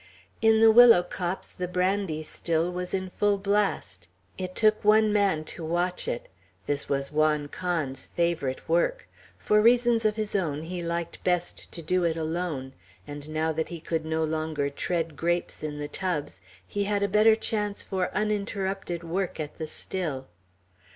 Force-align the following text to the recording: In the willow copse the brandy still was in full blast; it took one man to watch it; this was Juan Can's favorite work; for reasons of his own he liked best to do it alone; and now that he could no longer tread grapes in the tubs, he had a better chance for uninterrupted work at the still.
In 0.41 0.61
the 0.61 0.71
willow 0.71 1.03
copse 1.03 1.51
the 1.51 1.67
brandy 1.67 2.23
still 2.23 2.71
was 2.71 2.91
in 2.91 3.07
full 3.11 3.37
blast; 3.37 4.07
it 4.35 4.55
took 4.55 4.83
one 4.83 5.13
man 5.13 5.43
to 5.53 5.63
watch 5.63 6.07
it; 6.07 6.27
this 6.65 6.89
was 6.89 7.11
Juan 7.11 7.47
Can's 7.47 8.07
favorite 8.07 8.67
work; 8.67 9.07
for 9.37 9.61
reasons 9.61 10.03
of 10.03 10.15
his 10.15 10.35
own 10.35 10.63
he 10.63 10.81
liked 10.81 11.23
best 11.23 11.71
to 11.73 11.83
do 11.83 12.03
it 12.03 12.17
alone; 12.17 12.73
and 13.05 13.29
now 13.29 13.51
that 13.51 13.69
he 13.69 13.79
could 13.79 14.03
no 14.03 14.23
longer 14.23 14.71
tread 14.71 15.15
grapes 15.15 15.61
in 15.61 15.77
the 15.77 15.87
tubs, 15.87 16.41
he 16.67 16.85
had 16.85 17.03
a 17.03 17.07
better 17.07 17.35
chance 17.35 17.83
for 17.83 18.09
uninterrupted 18.11 19.03
work 19.03 19.39
at 19.39 19.59
the 19.59 19.67
still. 19.67 20.25